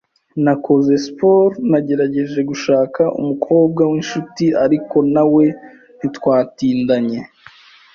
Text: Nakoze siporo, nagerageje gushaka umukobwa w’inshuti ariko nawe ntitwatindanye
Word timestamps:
Nakoze 0.43 0.91
siporo, 1.05 1.53
nagerageje 1.71 2.39
gushaka 2.49 3.01
umukobwa 3.19 3.81
w’inshuti 3.91 4.45
ariko 4.65 4.97
nawe 5.13 5.45
ntitwatindanye 5.97 7.19